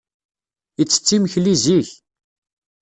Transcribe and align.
Yettett 0.79 1.15
imekli 1.15 1.53
zik. 1.63 1.89